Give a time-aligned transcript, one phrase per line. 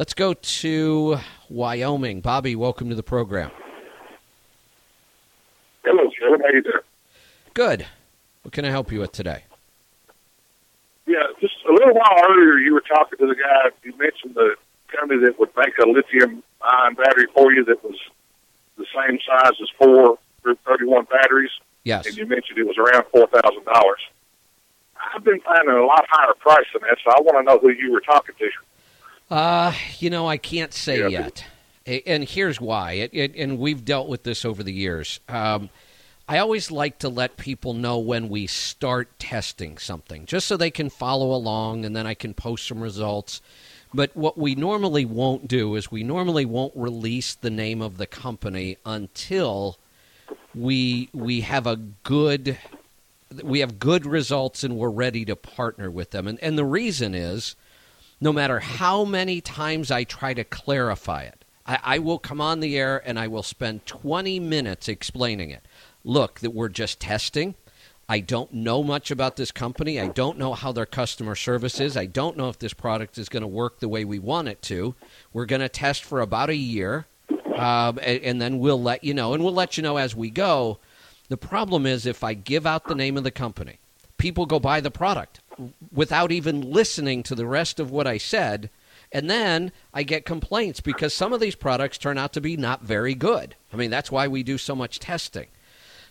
[0.00, 1.18] Let's go to
[1.50, 2.22] Wyoming.
[2.22, 3.50] Bobby, welcome to the program.
[5.84, 6.38] Hello, Joe.
[6.42, 6.74] How you doing?
[7.52, 7.86] Good.
[8.40, 9.44] What can I help you with today?
[11.06, 13.76] Yeah, just a little while earlier, you were talking to the guy.
[13.84, 14.54] You mentioned the
[14.88, 17.98] company that would make a lithium-ion battery for you that was
[18.78, 21.50] the same size as four Group 31 batteries.
[21.84, 22.06] Yes.
[22.06, 24.00] And you mentioned it was around four thousand dollars.
[25.14, 27.68] I've been finding a lot higher price than that, so I want to know who
[27.68, 28.48] you were talking to.
[29.30, 31.08] Uh, you know, I can't say Yeah.
[31.08, 31.44] yet.
[32.06, 32.92] And here's why.
[32.92, 35.20] It, it, and we've dealt with this over the years.
[35.28, 35.70] Um,
[36.28, 40.70] I always like to let people know when we start testing something, just so they
[40.70, 43.40] can follow along and then I can post some results.
[43.92, 48.06] But what we normally won't do is we normally won't release the name of the
[48.06, 49.78] company until
[50.54, 52.56] we we have a good
[53.42, 56.28] we have good results and we're ready to partner with them.
[56.28, 57.56] And and the reason is
[58.20, 62.60] no matter how many times I try to clarify it, I, I will come on
[62.60, 65.66] the air and I will spend 20 minutes explaining it.
[66.04, 67.54] Look, that we're just testing.
[68.08, 70.00] I don't know much about this company.
[70.00, 71.96] I don't know how their customer service is.
[71.96, 74.60] I don't know if this product is going to work the way we want it
[74.62, 74.94] to.
[75.32, 77.06] We're going to test for about a year,
[77.54, 79.32] um, and, and then we'll let you know.
[79.32, 80.80] And we'll let you know as we go.
[81.28, 83.78] The problem is if I give out the name of the company,
[84.18, 85.40] people go buy the product
[85.92, 88.70] without even listening to the rest of what I said.
[89.12, 92.82] And then I get complaints because some of these products turn out to be not
[92.82, 93.56] very good.
[93.72, 95.46] I mean, that's why we do so much testing.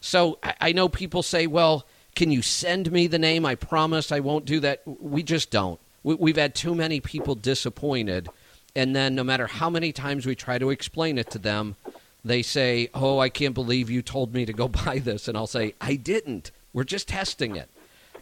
[0.00, 3.46] So I, I know people say, well, can you send me the name?
[3.46, 4.82] I promise I won't do that.
[4.84, 5.78] We just don't.
[6.02, 8.28] We, we've had too many people disappointed.
[8.74, 11.76] And then no matter how many times we try to explain it to them,
[12.24, 15.28] they say, oh, I can't believe you told me to go buy this.
[15.28, 16.50] And I'll say, I didn't.
[16.72, 17.70] We're just testing it.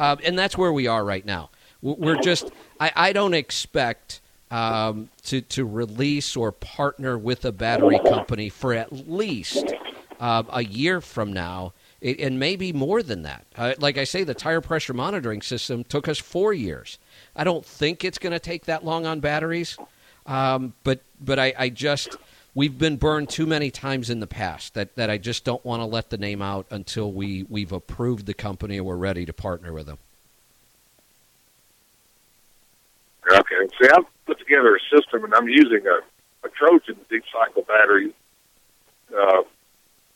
[0.00, 1.50] Uh, and that's where we are right now.
[1.82, 7.98] We're just, I, I don't expect um, to, to release or partner with a battery
[7.98, 9.74] company for at least
[10.18, 13.44] uh, a year from now, and maybe more than that.
[13.54, 16.98] Uh, like I say, the tire pressure monitoring system took us four years.
[17.36, 19.76] I don't think it's going to take that long on batteries,
[20.24, 22.16] um, but but I, I just
[22.54, 25.80] we've been burned too many times in the past that, that I just don't want
[25.80, 29.32] to let the name out until we we've approved the company and we're ready to
[29.32, 29.98] partner with them.
[33.30, 33.68] Okay.
[33.80, 38.12] See, I've put together a system, and I'm using a, a Trojan deep cycle battery.
[39.16, 39.42] Uh,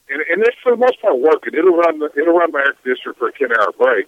[0.09, 1.55] and, and it's for the most part working.
[1.55, 4.06] It'll run it'll run my air conditioner for a ten hour break.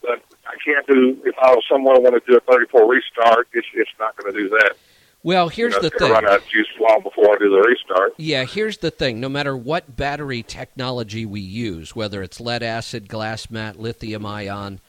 [0.00, 3.48] But I can't do if I was someone I want to do a 34 restart.
[3.52, 4.76] It's it's not going to do that.
[5.22, 6.12] Well, here's you know, the thing.
[6.12, 8.14] run out of juice long before I do the restart.
[8.18, 9.20] Yeah, here's the thing.
[9.20, 14.80] No matter what battery technology we use, whether it's lead acid, glass mat, lithium ion,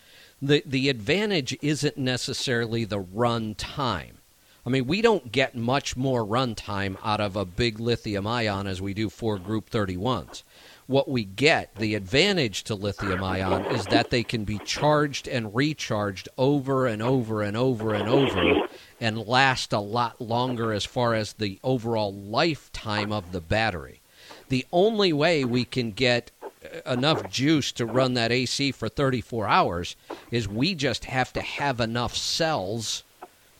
[0.41, 4.19] the the advantage isn't necessarily the run time.
[4.65, 8.67] I mean, we don't get much more run time out of a big lithium ion
[8.67, 10.43] as we do for group 31s.
[10.89, 15.53] What we get, the advantage to lithium ion is that they can be charged and
[15.53, 18.67] recharged over and over and over and over
[18.99, 24.01] and last a lot longer as far as the overall lifetime of the battery.
[24.47, 29.47] The only way we can get uh, enough juice to run that AC for 34
[29.47, 29.95] hours
[30.31, 33.03] is we just have to have enough cells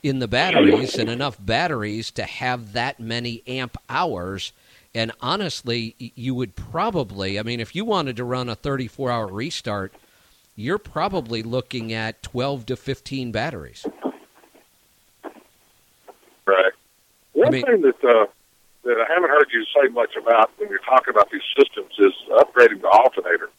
[0.04, 4.54] in the batteries and enough batteries to have that many amp hours.
[4.96, 9.28] And honestly, you would probably, I mean, if you wanted to run a 34 hour
[9.28, 9.94] restart,
[10.56, 13.86] you're probably looking at 12 to 15 batteries.
[16.46, 16.74] Right.
[17.34, 18.26] One mean- thing that uh,
[18.84, 22.14] that I haven't heard you say much about when you're talking about these systems is
[22.32, 23.50] upgrading the alternator.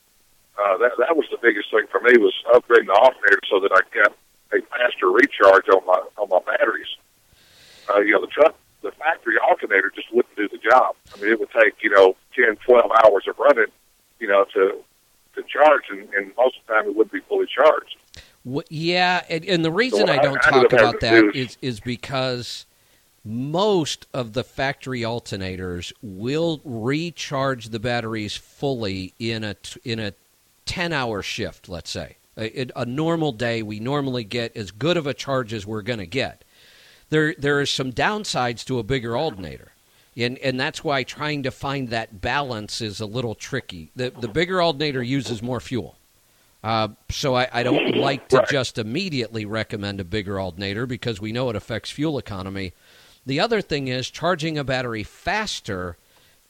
[0.58, 3.72] Uh, that that was the biggest thing for me was upgrading the alternator so that
[3.72, 4.12] I got
[4.52, 6.88] a faster recharge on my on my batteries.
[7.88, 10.96] Uh, you know, the truck, the factory alternator just wouldn't do the job.
[11.14, 13.72] I mean, it would take you know 10, 12 hours of running,
[14.18, 14.82] you know, to
[15.36, 17.96] to charge, and, and most of the time it wouldn't be fully charged.
[18.60, 21.56] Wh- Yeah, and, and the reason So I I- don't I talk about that is
[21.62, 22.66] is because
[23.24, 30.14] most of the factory alternators will recharge the batteries fully in a in a
[30.66, 32.16] 10 hour shift, let's say.
[32.38, 35.98] A, a normal day we normally get as good of a charge as we're going
[35.98, 36.44] to get.
[37.10, 39.72] There there are some downsides to a bigger alternator.
[40.16, 43.90] And, and that's why trying to find that balance is a little tricky.
[43.96, 45.96] The, the bigger alternator uses more fuel.
[46.62, 48.48] Uh, so I, I don't like to Right.
[48.48, 52.72] just immediately recommend a bigger alternator because we know it affects fuel economy.
[53.26, 55.96] The other thing is charging a battery faster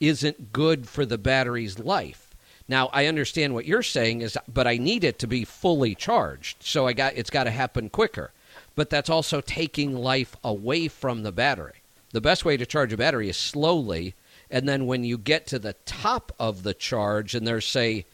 [0.00, 2.34] isn't good for the battery's life.
[2.68, 6.62] Now I understand what you're saying is, but I need it to be fully charged,
[6.62, 8.32] so I got it's got to happen quicker.
[8.76, 11.82] but that's also taking life away from the battery.
[12.12, 14.14] The best way to charge a battery is slowly,
[14.50, 18.06] and then when you get to the top of the charge and there's, say,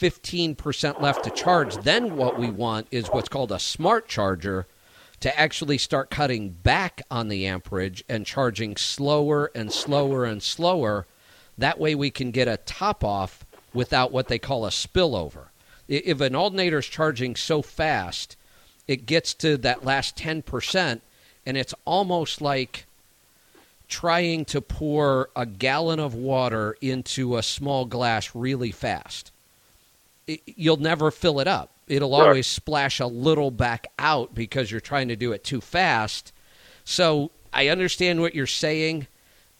[0.00, 4.66] 15% left to charge, then what we want is what's called a smart charger
[5.20, 11.06] to actually start cutting back on the amperage and charging slower and slower and slower.
[11.56, 15.46] That way we can get a top off without what they call a spillover.
[15.88, 18.36] If an alternator is charging so fast,
[18.86, 21.00] it gets to that last 10%,
[21.44, 22.86] and it's almost like
[23.88, 29.32] trying to pour a gallon of water into a small glass really fast.
[30.28, 31.72] It, you'll never fill it up.
[31.88, 32.28] It'll Right.
[32.28, 36.32] always splash a little back out because you're trying to do it too fast.
[36.84, 39.08] So I understand what you're saying.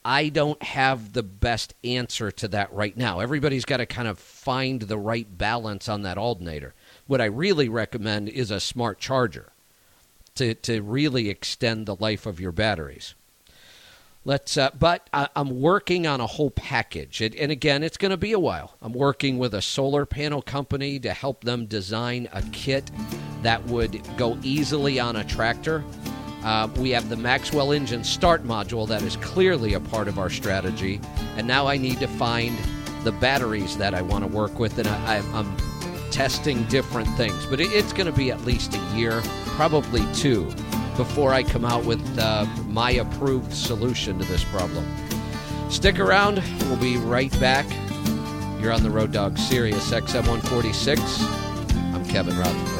[0.05, 3.21] I don't have the best answer to that right now.
[3.21, 6.75] Everybody's got to kind of find the right balance on that alternator.
[7.07, 9.51] What I really recommend is a smart charger
[10.37, 13.15] to, to really extend the life of your batteries.
[14.25, 18.11] Let's, uh, but I, I'm working on a whole package, and, and again, it's going
[18.11, 18.77] to be a while.
[18.83, 22.91] I'm working with a solar panel company to help them design a kit
[23.43, 25.83] that would go easily on a tractor.
[26.45, 30.31] Uh, we have the Maxwell engine start module that is clearly a part of our
[30.31, 31.01] strategy,
[31.37, 32.57] and now I need to find
[33.05, 35.57] the batteries that I want to work with, and I, I'm
[36.11, 37.47] testing different things.
[37.47, 39.23] But it, it's going to be at least a year,
[39.57, 40.53] probably two,
[40.99, 44.85] before I come out with uh, my approved solution to this problem.
[45.71, 47.67] Stick around, we'll be right back.
[48.61, 51.01] You're on the Road Dog Sirius XM 146.
[51.95, 52.78] I'm Kevin Rutherford.